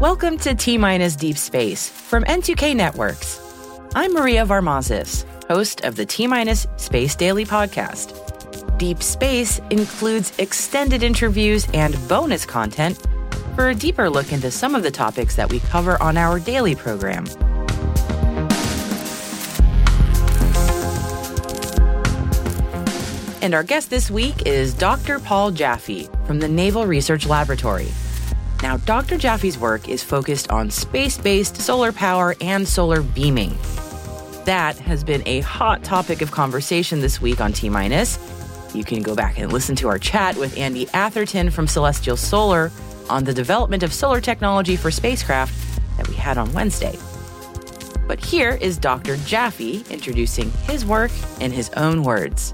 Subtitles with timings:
[0.00, 3.40] Welcome to T Minus Deep Space from N2K Networks.
[3.96, 8.78] I'm Maria Varmazis, host of the T Minus Space Daily podcast.
[8.78, 13.04] Deep Space includes extended interviews and bonus content
[13.56, 16.76] for a deeper look into some of the topics that we cover on our daily
[16.76, 17.26] program.
[23.42, 25.18] And our guest this week is Dr.
[25.18, 27.88] Paul Jaffe from the Naval Research Laboratory.
[28.68, 29.16] Now, Dr.
[29.16, 33.56] Jaffe's work is focused on space based solar power and solar beaming.
[34.44, 38.18] That has been a hot topic of conversation this week on T Minus.
[38.74, 42.70] You can go back and listen to our chat with Andy Atherton from Celestial Solar
[43.08, 45.54] on the development of solar technology for spacecraft
[45.96, 46.98] that we had on Wednesday.
[48.06, 49.16] But here is Dr.
[49.24, 52.52] Jaffe introducing his work in his own words.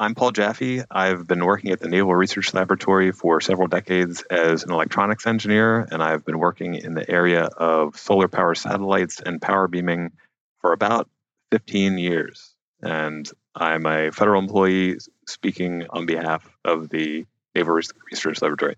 [0.00, 0.82] I'm Paul Jaffe.
[0.88, 5.88] I've been working at the Naval Research Laboratory for several decades as an electronics engineer,
[5.90, 10.12] and I've been working in the area of solar power satellites and power beaming
[10.60, 11.10] for about
[11.50, 12.54] 15 years.
[12.80, 17.26] And I'm a federal employee speaking on behalf of the
[17.56, 18.76] Naval Research Laboratory.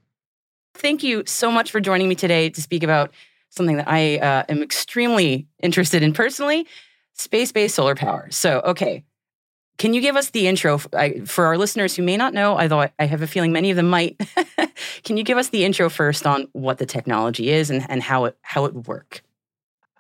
[0.73, 3.13] Thank you so much for joining me today to speak about
[3.51, 6.67] something that I uh, am extremely interested in personally
[7.13, 8.29] space based solar power.
[8.31, 9.05] So, okay,
[9.81, 12.59] can you give us the intro for our listeners who may not know?
[12.59, 14.21] Although I have a feeling many of them might.
[15.05, 18.27] Can you give us the intro first on what the technology is and, and how
[18.27, 19.23] it how it work?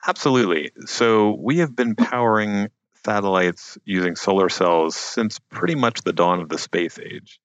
[0.06, 0.72] Absolutely.
[0.84, 2.68] So we have been powering
[3.04, 7.40] satellites using solar cells since pretty much the dawn of the space age.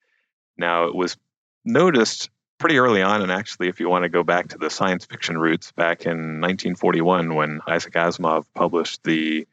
[0.58, 1.16] Now it was
[1.64, 5.06] noticed pretty early on, and actually, if you want to go back to the science
[5.06, 9.48] fiction roots, back in 1941 when Isaac Asimov published the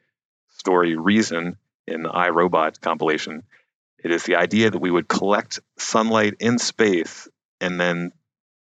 [0.49, 1.57] story Reason
[1.87, 3.43] in the I, Robot compilation.
[4.03, 7.27] It is the idea that we would collect sunlight in space
[7.61, 8.11] and then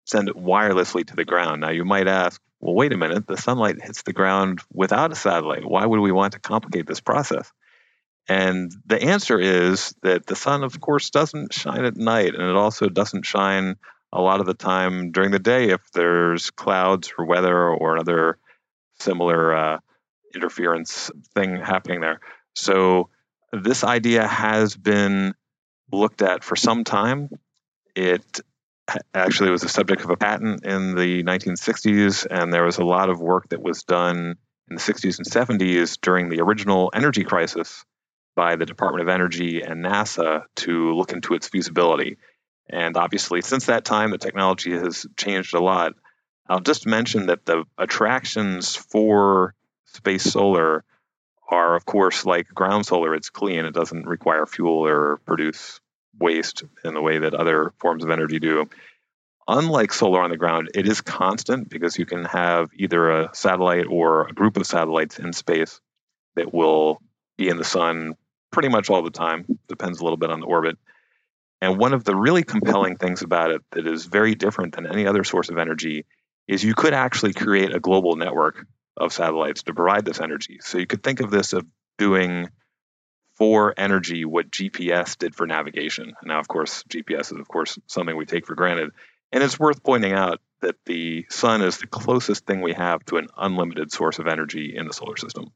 [0.05, 1.61] send it wirelessly to the ground.
[1.61, 5.15] Now, you might ask, well, wait a minute, the sunlight hits the ground without a
[5.15, 5.65] satellite.
[5.65, 7.51] Why would we want to complicate this process?
[8.29, 12.55] And the answer is that the sun, of course, doesn't shine at night, and it
[12.55, 13.75] also doesn't shine
[14.11, 18.37] a lot of the time during the day if there's clouds or weather or another
[18.99, 19.79] similar uh,
[20.33, 22.19] interference thing happening there.
[22.57, 23.09] So
[23.53, 25.35] this idea has been
[25.91, 27.29] looked at for some time.
[27.95, 28.41] It
[29.13, 33.09] actually was the subject of a patent in the 1960s, and there was a lot
[33.09, 34.37] of work that was done
[34.69, 37.85] in the 60s and 70s during the original energy crisis
[38.35, 42.17] by the Department of Energy and NASA to look into its feasibility.
[42.69, 45.93] And obviously, since that time, the technology has changed a lot.
[46.49, 49.53] I'll just mention that the attractions for
[49.85, 50.83] space solar
[51.49, 53.65] are, of course, like ground solar, it's clean.
[53.65, 55.79] It doesn't require fuel or produce
[56.19, 58.69] waste in the way that other forms of energy do.
[59.47, 63.85] Unlike solar on the ground, it is constant because you can have either a satellite
[63.89, 65.79] or a group of satellites in space
[66.35, 67.01] that will
[67.37, 68.15] be in the sun
[68.51, 69.45] pretty much all the time.
[69.67, 70.77] Depends a little bit on the orbit.
[71.61, 75.07] And one of the really compelling things about it that is very different than any
[75.07, 76.05] other source of energy
[76.47, 78.65] is you could actually create a global network
[78.97, 80.59] of satellites to provide this energy.
[80.61, 81.65] So you could think of this of
[81.97, 82.49] doing
[83.35, 86.13] for energy what GPS did for navigation.
[86.23, 88.91] Now, of course, GPS is of course something we take for granted,
[89.31, 93.17] and it's worth pointing out that the sun is the closest thing we have to
[93.17, 95.51] an unlimited source of energy in the solar system.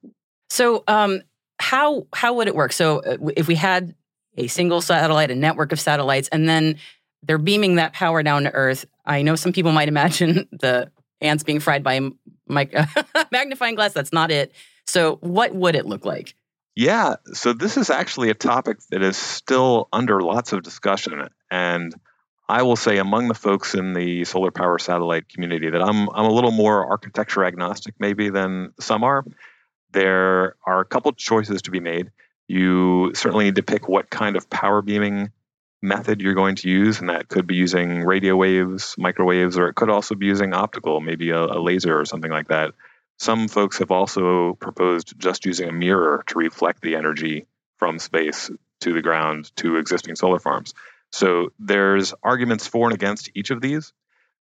[0.50, 1.22] So, um,
[1.60, 2.72] how how would it work?
[2.72, 3.96] So, uh, if we had
[4.38, 6.78] a single satellite, a network of satellites, and then
[7.24, 11.44] they're beaming that power down to Earth, I know some people might imagine the ants
[11.44, 12.00] being fried by
[12.52, 12.76] mic-
[13.32, 13.94] magnifying glass.
[13.94, 14.54] That's not it.
[14.86, 16.36] So, what would it look like?
[16.76, 21.94] Yeah, so this is actually a topic that is still under lots of discussion, and
[22.48, 26.26] I will say among the folks in the solar power satellite community that I'm I'm
[26.26, 29.24] a little more architecture agnostic maybe than some are.
[29.92, 32.12] There are a couple choices to be made.
[32.48, 35.32] You certainly need to pick what kind of power beaming
[35.82, 39.76] method you're going to use, and that could be using radio waves, microwaves, or it
[39.76, 42.74] could also be using optical, maybe a, a laser or something like that.
[43.20, 47.46] Some folks have also proposed just using a mirror to reflect the energy
[47.78, 48.50] from space
[48.82, 50.74] to the ground to existing solar farms.
[51.12, 53.94] So there's arguments for and against each of these.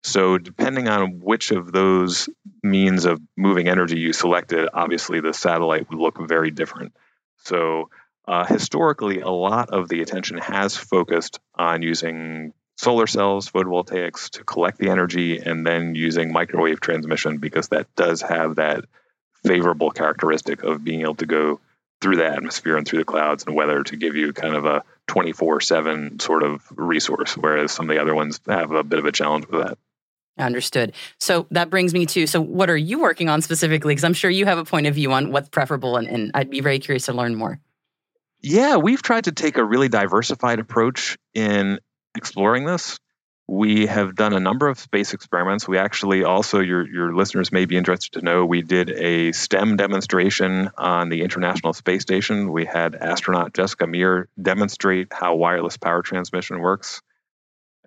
[0.03, 2.29] So depending on which of those
[2.63, 6.93] means of moving energy you selected, obviously the satellite would look very different.
[7.39, 7.91] So
[8.27, 14.45] uh, historically, a lot of the attention has focused on using solar cells, photovoltaics to
[14.45, 18.85] collect the energy, and then using microwave transmission because that does have that
[19.45, 21.61] favorable characteristic of being able to go
[22.01, 24.83] through the atmosphere and through the clouds and weather to give you kind of a
[25.07, 29.05] 24 7 sort of resource, whereas some of the other ones have a bit of
[29.07, 29.79] a challenge with that.
[30.39, 30.93] Understood.
[31.19, 33.93] So that brings me to so, what are you working on specifically?
[33.93, 36.51] Because I'm sure you have a point of view on what's preferable, and, and I'd
[36.51, 37.59] be very curious to learn more.
[38.49, 41.81] Yeah, we've tried to take a really diversified approach in
[42.15, 42.97] exploring this.
[43.49, 45.67] We have done a number of space experiments.
[45.67, 49.75] We actually also, your, your listeners may be interested to know, we did a STEM
[49.75, 52.53] demonstration on the International Space Station.
[52.53, 57.03] We had astronaut Jessica Meir demonstrate how wireless power transmission works.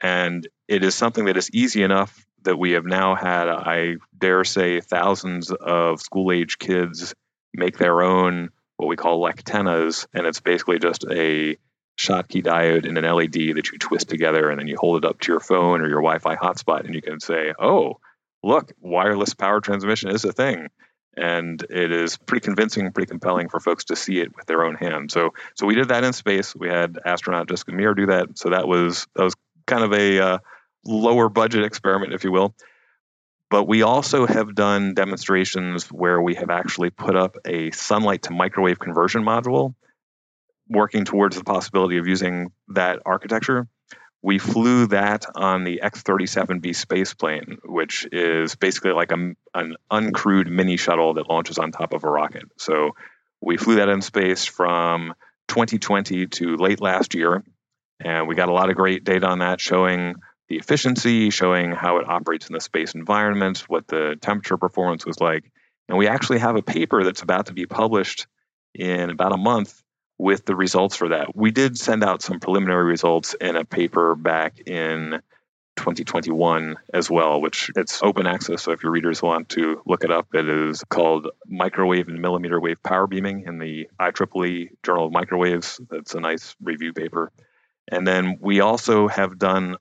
[0.02, 4.44] And it is something that is easy enough that we have now had, I dare
[4.44, 7.16] say, thousands of school age kids
[7.54, 11.58] make their own what we call lectennas, And it's basically just a
[11.98, 15.20] Schottky diode in an LED that you twist together and then you hold it up
[15.20, 18.00] to your phone or your Wi Fi hotspot and you can say, oh,
[18.42, 20.70] look, wireless power transmission is a thing.
[21.18, 24.76] And it is pretty convincing, pretty compelling for folks to see it with their own
[24.76, 25.12] hands.
[25.12, 26.56] So, so we did that in space.
[26.56, 28.38] We had astronaut Jessica Meir do that.
[28.38, 29.36] So that was that was
[29.68, 30.38] kind of a uh,
[30.86, 32.56] lower budget experiment, if you will.
[33.50, 38.34] But we also have done demonstrations where we have actually put up a sunlight to
[38.34, 39.74] microwave conversion module
[40.68, 43.68] working towards the possibility of using that architecture.
[44.22, 49.76] We flew that on the X 37B space plane, which is basically like a, an
[49.92, 52.44] uncrewed mini shuttle that launches on top of a rocket.
[52.58, 52.92] So
[53.42, 55.16] we flew that in space from
[55.48, 57.44] 2020 to late last year.
[58.00, 60.16] And we got a lot of great data on that showing
[60.50, 65.20] the efficiency, showing how it operates in the space environment, what the temperature performance was
[65.20, 65.52] like.
[65.88, 68.28] And we actually have a paper that's about to be published
[68.74, 69.82] in about a month
[70.18, 71.36] with the results for that.
[71.36, 75.22] We did send out some preliminary results in a paper back in
[75.78, 78.64] 2021 as well, which it's open access.
[78.64, 82.60] So if your readers want to look it up, it is called Microwave and Millimeter
[82.60, 85.80] Wave Power Beaming in the IEEE Journal of Microwaves.
[85.90, 87.32] That's a nice review paper.
[87.90, 89.78] And then we also have done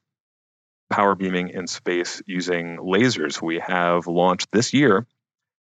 [0.90, 3.40] power beaming in space using lasers.
[3.43, 5.06] We have launched this year,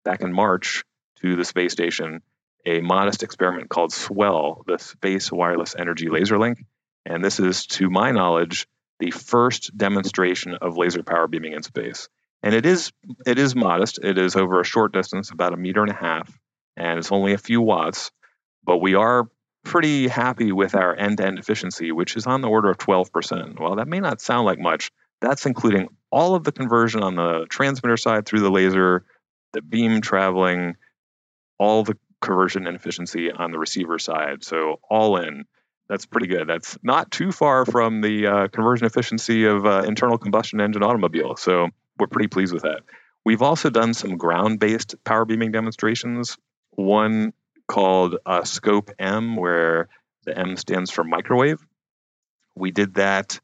[0.04, 0.85] back in March,
[1.20, 2.23] to the space station
[2.64, 6.64] a modest experiment called SWELL, the Space Wireless Energy Laser Link.
[7.04, 8.68] And this is, to my knowledge,
[9.00, 12.08] the first demonstration of laser power beaming in space.
[12.42, 12.92] And it is
[13.26, 13.99] it is modest.
[14.02, 16.38] It is over a short distance, about a meter and a half,
[16.76, 18.11] and it's only a few watts.
[18.64, 19.28] But we are
[19.64, 23.61] pretty happy with our end-to-end efficiency, which is on the order of 12%.
[23.61, 24.90] Well, that may not sound like much.
[25.23, 29.05] That's including all of the conversion on the transmitter side through the laser,
[29.52, 30.75] the beam traveling,
[31.59, 34.45] all the conversion and efficiency on the receiver side.
[34.45, 35.45] So all in,
[35.88, 36.49] that's pretty good.
[36.49, 41.37] That's not too far from the uh, conversion efficiency of uh, internal combustion engine automobile.
[41.37, 42.81] So we're pretty pleased with that.
[43.25, 46.37] We've also done some ground-based power beaming demonstrations.
[46.71, 47.33] One
[47.69, 49.88] called uh, Scope M, where
[50.25, 51.64] the M stands for microwave.
[52.57, 53.38] We did that.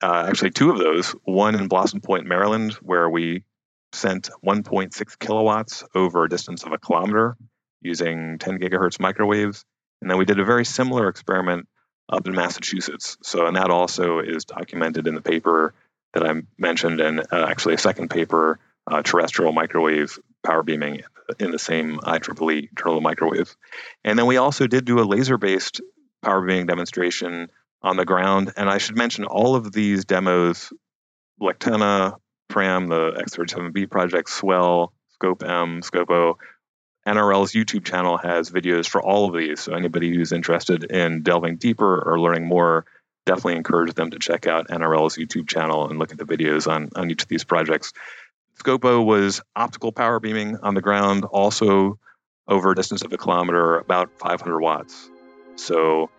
[0.00, 1.10] Uh, actually, two of those.
[1.24, 3.44] One in Blossom Point, Maryland, where we
[3.92, 7.36] sent 1.6 kilowatts over a distance of a kilometer
[7.80, 9.64] using 10 gigahertz microwaves.
[10.00, 11.68] And then we did a very similar experiment
[12.08, 13.16] up in Massachusetts.
[13.22, 15.74] So, and that also is documented in the paper
[16.14, 21.02] that I mentioned, and uh, actually a second paper, uh, terrestrial microwave power beaming
[21.38, 23.56] in the same IEEE Journal of Microwaves.
[24.04, 25.82] And then we also did do a laser based
[26.22, 27.50] power beaming demonstration
[27.82, 28.52] on the ground.
[28.56, 30.72] And I should mention all of these demos,
[31.40, 32.16] Lectenna,
[32.48, 36.34] PRAM, the X37B project, Swell, Scope M, Scopo.
[37.06, 39.60] NRL's YouTube channel has videos for all of these.
[39.60, 42.84] So anybody who's interested in delving deeper or learning more,
[43.24, 46.90] definitely encourage them to check out NRL's YouTube channel and look at the videos on,
[46.96, 47.92] on each of these projects.
[48.58, 51.98] Scopo was optical power beaming on the ground, also
[52.46, 55.10] over a distance of a kilometer, about 500 watts.
[55.56, 56.10] So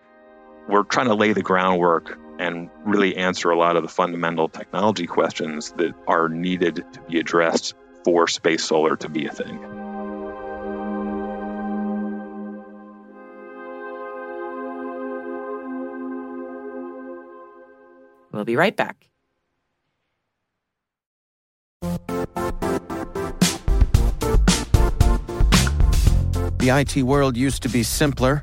[0.68, 5.06] we're trying to lay the groundwork and really answer a lot of the fundamental technology
[5.06, 7.74] questions that are needed to be addressed
[8.04, 9.58] for space solar to be a thing.
[18.32, 19.10] We'll be right back.
[26.60, 28.42] The IT world used to be simpler.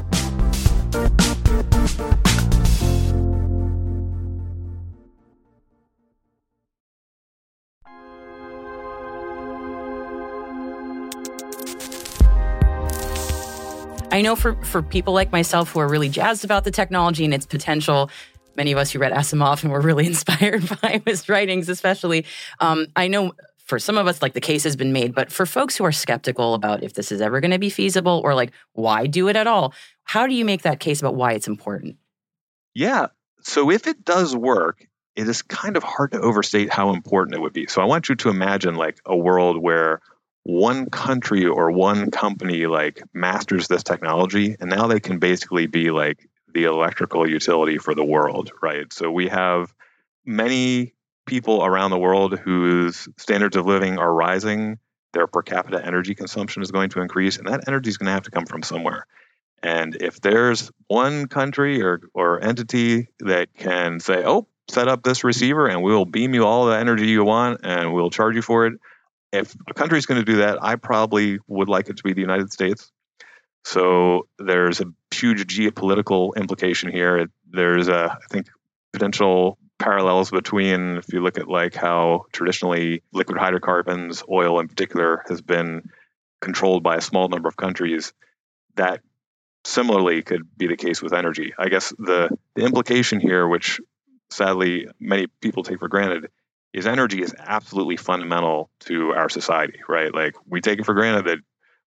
[14.11, 17.33] I know for, for people like myself who are really jazzed about the technology and
[17.33, 18.09] its potential,
[18.57, 22.25] many of us who read Asimov and were really inspired by his writings, especially,
[22.59, 23.33] um, I know
[23.65, 25.93] for some of us, like the case has been made, but for folks who are
[25.93, 29.37] skeptical about if this is ever going to be feasible or like why do it
[29.37, 31.95] at all, how do you make that case about why it's important?
[32.73, 33.07] Yeah.
[33.43, 37.41] So if it does work, it is kind of hard to overstate how important it
[37.41, 37.67] would be.
[37.67, 40.01] So I want you to imagine like a world where
[40.43, 45.91] one country or one company like masters this technology and now they can basically be
[45.91, 48.91] like the electrical utility for the world right?
[48.91, 49.73] So we have
[50.25, 50.93] many
[51.25, 54.79] people around the world whose standards of living are rising
[55.13, 58.13] their per capita energy consumption is going to increase and that energy is going to
[58.13, 59.05] have to come from somewhere.
[59.61, 65.23] And if there's one country or, or entity that can say oh set up this
[65.23, 68.65] receiver and we'll beam you all the energy you want and we'll charge you for
[68.65, 68.79] it
[69.31, 72.13] if a country is going to do that, I probably would like it to be
[72.13, 72.91] the United States.
[73.63, 77.27] So there's a huge geopolitical implication here.
[77.49, 78.47] There's a, I think,
[78.91, 85.23] potential parallels between if you look at like how traditionally liquid hydrocarbons, oil in particular,
[85.27, 85.89] has been
[86.39, 88.13] controlled by a small number of countries.
[88.75, 89.01] That
[89.63, 91.53] similarly could be the case with energy.
[91.57, 93.79] I guess the, the implication here, which
[94.31, 96.29] sadly many people take for granted,
[96.73, 100.13] is energy is absolutely fundamental to our society, right?
[100.13, 101.39] Like we take it for granted that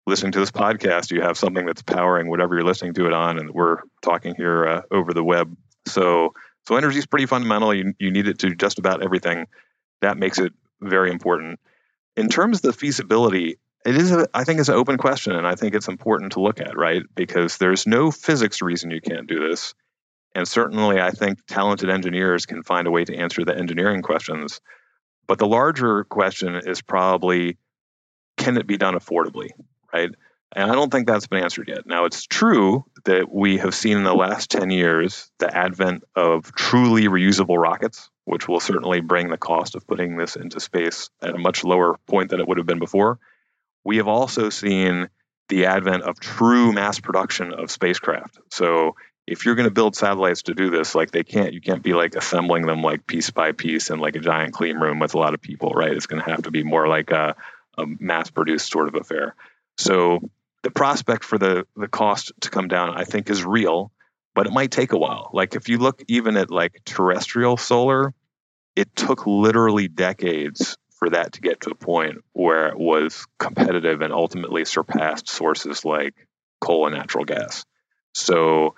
[0.07, 3.39] listening to this podcast, you have something that's powering whatever you're listening to it on,
[3.39, 5.57] and we're talking here uh, over the web.
[5.87, 6.35] So,
[6.67, 7.73] so energy is pretty fundamental.
[7.75, 9.47] You you need it to just about everything.
[10.03, 11.61] That makes it very important.
[12.17, 15.47] In terms of the feasibility, it is, a, I think, it's an open question, and
[15.47, 17.03] I think it's important to look at, right?
[17.15, 19.75] Because there's no physics reason you can't do this.
[20.35, 24.61] And certainly, I think talented engineers can find a way to answer the engineering questions.
[25.27, 27.57] But the larger question is probably
[28.37, 29.51] can it be done affordably,
[29.93, 30.11] right?
[30.57, 31.87] And I don't think that's been answered yet.
[31.87, 36.53] Now, it's true that we have seen in the last 10 years the advent of
[36.53, 41.35] truly reusable rockets, which will certainly bring the cost of putting this into space at
[41.35, 43.19] a much lower point than it would have been before.
[43.85, 45.09] We have also seen
[45.49, 48.39] the advent of true mass production of spacecraft.
[48.51, 48.95] So
[49.27, 51.95] if you're going to build satellites to do this, like they can't, you can't be
[51.95, 55.19] like assembling them like piece by piece in like a giant clean room with a
[55.19, 55.93] lot of people, right?
[55.93, 57.35] It's going to have to be more like a,
[57.79, 59.35] a mass produced sort of affair.
[59.79, 60.21] So
[60.63, 63.93] the prospect for the the cost to come down, I think, is real,
[64.35, 65.31] but it might take a while.
[65.33, 68.15] Like if you look even at like terrestrial solar,
[68.77, 74.01] it took literally decades for that to get to a point where it was competitive
[74.01, 76.15] and ultimately surpassed sources like
[76.61, 77.65] coal and natural gas.
[78.15, 78.75] So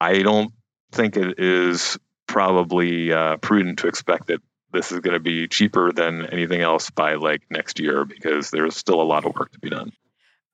[0.00, 0.52] I don't
[0.92, 4.40] think it is probably uh, prudent to expect that
[4.72, 8.76] this is going to be cheaper than anything else by like next year because there's
[8.76, 9.92] still a lot of work to be done.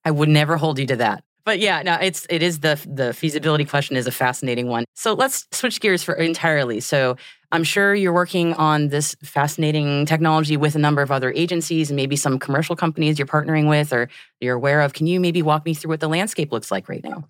[0.04, 1.22] I would never hold you to that.
[1.44, 4.84] But yeah, no, it's it is the the feasibility question is a fascinating one.
[4.94, 6.80] So let's switch gears for entirely.
[6.80, 7.16] So
[7.52, 11.96] I'm sure you're working on this fascinating technology with a number of other agencies and
[11.96, 14.08] maybe some commercial companies you're partnering with or
[14.40, 14.92] you're aware of.
[14.92, 17.28] Can you maybe walk me through what the landscape looks like right now?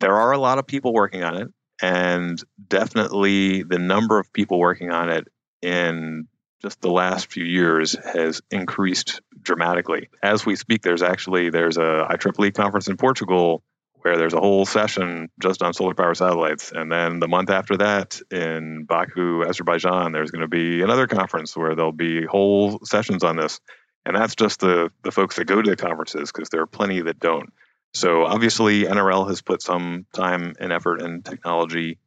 [0.00, 1.48] There are a lot of people working on it,
[1.80, 5.28] and definitely the number of people working on it
[5.62, 6.26] in
[6.62, 10.08] just the last few years has increased dramatically.
[10.22, 13.62] As we speak, there's actually there's a IEEE conference in Portugal
[14.02, 16.72] where there's a whole session just on solar power satellites.
[16.74, 21.56] And then the month after that in Baku, Azerbaijan, there's going to be another conference
[21.56, 23.60] where there'll be whole sessions on this.
[24.06, 27.02] And that's just the the folks that go to the conferences because there are plenty
[27.02, 27.52] that don't.
[27.94, 31.98] So obviously NRL has put some time and effort and technology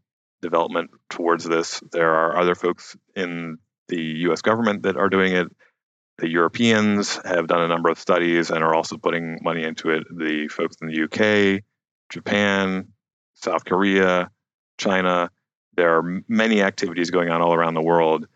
[0.42, 1.82] development towards this.
[1.92, 5.48] There are other folks in the US government that are doing it.
[6.20, 10.04] The Europeans have done a number of studies and are also putting money into it.
[10.10, 11.63] The folks in the UK,
[12.10, 12.90] Japan,
[13.34, 14.30] South Korea,
[14.78, 15.32] China,
[15.75, 18.28] there are many activities going on all around the world.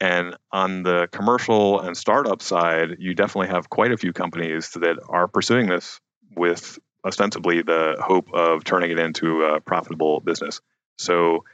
[0.00, 4.98] And on the commercial and startup side, you definitely have quite a few companies that
[5.08, 6.00] are pursuing this
[6.34, 10.60] with ostensibly the hope of turning it into a profitable business.
[10.98, 11.44] So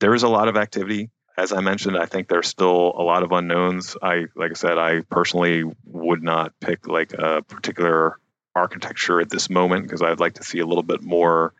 [0.00, 3.22] there is a lot of activity as I mentioned, I think there's still a lot
[3.22, 3.96] of unknowns.
[4.02, 8.18] I, like I said, I personally would not pick like a particular
[8.54, 11.54] architecture at this moment because I'd like to see a little bit more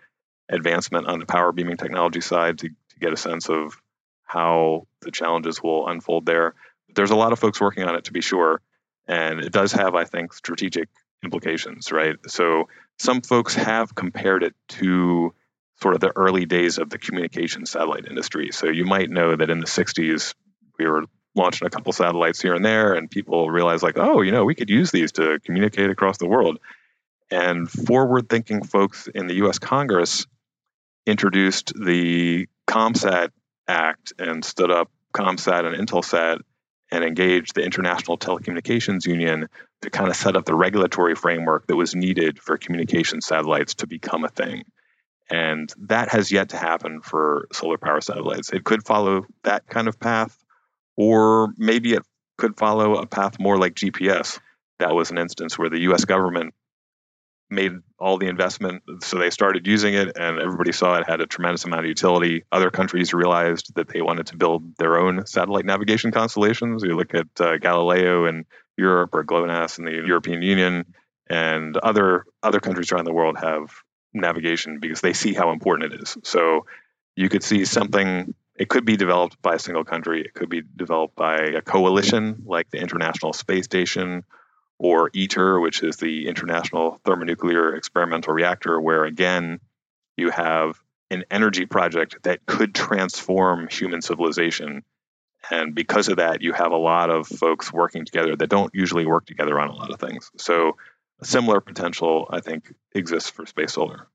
[0.50, 3.80] advancement on the power beaming technology side to, to get a sense of
[4.24, 6.54] how the challenges will unfold there.
[6.94, 8.60] There's a lot of folks working on it to be sure,
[9.06, 10.88] and it does have, I think, strategic
[11.22, 12.16] implications, right?
[12.26, 15.34] So some folks have compared it to
[15.80, 18.50] sort of the early days of the communication satellite industry.
[18.52, 20.34] So you might know that in the 60s,
[20.78, 21.04] we were
[21.34, 24.54] launching a couple satellites here and there, and people realized, like, oh, you know, we
[24.54, 26.58] could use these to communicate across the world.
[27.30, 30.26] And forward thinking folks in the US Congress
[31.06, 33.30] introduced the ComSat
[33.68, 36.40] Act and stood up ComSat and Intelsat
[36.90, 39.48] and engaged the International Telecommunications Union
[39.82, 43.86] to kind of set up the regulatory framework that was needed for communication satellites to
[43.86, 44.64] become a thing.
[45.30, 48.52] And that has yet to happen for solar power satellites.
[48.52, 50.36] It could follow that kind of path,
[50.96, 52.02] or maybe it
[52.36, 54.40] could follow a path more like GPS.
[54.80, 56.54] That was an instance where the US government
[57.50, 58.82] made all the investment.
[59.02, 62.44] So they started using it, and everybody saw it had a tremendous amount of utility.
[62.50, 66.82] Other countries realized that they wanted to build their own satellite navigation constellations.
[66.82, 68.44] You look at uh, Galileo in
[68.80, 70.84] Europe or GLONASS in the European Union,
[71.28, 73.70] and other other countries around the world have
[74.12, 76.16] navigation because they see how important it is.
[76.24, 76.66] So
[77.14, 80.62] you could see something, it could be developed by a single country, it could be
[80.76, 84.24] developed by a coalition like the International Space Station
[84.78, 89.60] or ITER, which is the International Thermonuclear Experimental Reactor, where again,
[90.16, 94.82] you have an energy project that could transform human civilization.
[95.50, 99.06] And because of that, you have a lot of folks working together that don't usually
[99.06, 100.30] work together on a lot of things.
[100.36, 100.76] So
[101.20, 104.06] a similar potential, I think, exists for space solar.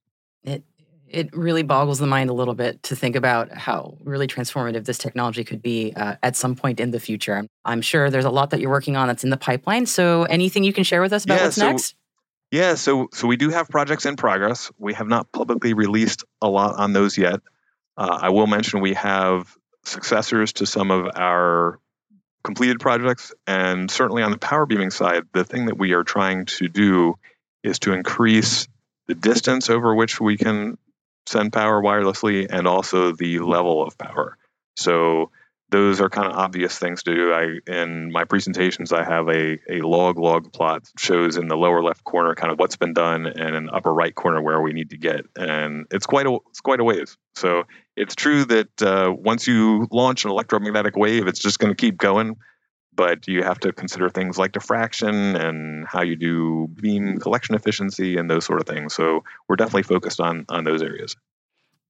[0.43, 0.63] It
[1.07, 4.97] it really boggles the mind a little bit to think about how really transformative this
[4.97, 7.45] technology could be uh, at some point in the future.
[7.63, 9.85] I'm sure there's a lot that you're working on that's in the pipeline.
[9.85, 11.95] So, anything you can share with us about yeah, what's so, next?
[12.51, 14.71] Yeah, so so we do have projects in progress.
[14.77, 17.39] We have not publicly released a lot on those yet.
[17.97, 21.79] Uh, I will mention we have successors to some of our
[22.43, 23.33] completed projects.
[23.47, 27.15] And certainly on the power beaming side, the thing that we are trying to do
[27.63, 28.67] is to increase
[29.07, 30.77] the distance over which we can
[31.25, 34.37] send power wirelessly and also the level of power.
[34.77, 35.31] So
[35.69, 37.33] those are kind of obvious things to do.
[37.33, 41.81] I in my presentations I have a, a log log plot shows in the lower
[41.81, 44.73] left corner kind of what's been done and in the upper right corner where we
[44.73, 45.25] need to get.
[45.35, 47.17] And it's quite a it's quite a ways.
[47.35, 47.63] So
[47.95, 51.97] it's true that uh, once you launch an electromagnetic wave, it's just going to keep
[51.97, 52.35] going.
[52.93, 58.15] But you have to consider things like diffraction and how you do beam collection efficiency
[58.15, 58.93] and those sort of things.
[58.93, 61.15] So we're definitely focused on on those areas.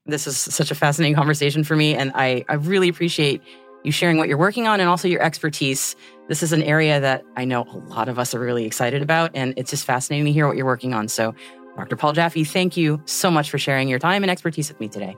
[0.07, 3.41] This is such a fascinating conversation for me, and I, I really appreciate
[3.85, 5.95] you sharing what you're working on and also your expertise.
[6.27, 9.31] This is an area that I know a lot of us are really excited about,
[9.35, 11.07] and it's just fascinating to hear what you're working on.
[11.07, 11.35] So,
[11.77, 11.95] Dr.
[11.95, 15.15] Paul Jaffe, thank you so much for sharing your time and expertise with me today.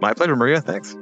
[0.00, 0.60] My pleasure, Maria.
[0.60, 0.94] Thanks.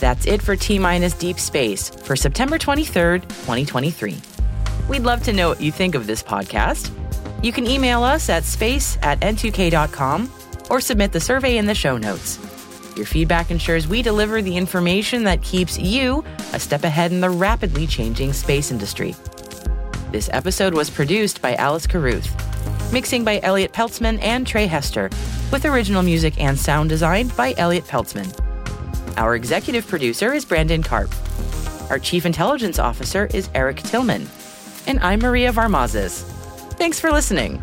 [0.00, 4.29] That's it for T Minus Deep Space for September 23rd, 2023.
[4.90, 6.90] We'd love to know what you think of this podcast.
[7.44, 10.28] You can email us at space at n2k.com
[10.68, 12.40] or submit the survey in the show notes.
[12.96, 17.30] Your feedback ensures we deliver the information that keeps you a step ahead in the
[17.30, 19.14] rapidly changing space industry.
[20.10, 22.28] This episode was produced by Alice Carruth,
[22.92, 25.08] mixing by Elliot Peltzman and Trey Hester,
[25.52, 28.26] with original music and sound design by Elliot Peltzman.
[29.16, 31.14] Our executive producer is Brandon Karp.
[31.90, 34.26] Our chief intelligence officer is Eric Tillman.
[34.90, 36.24] And I'm Maria Varmazis.
[36.74, 37.62] Thanks for listening.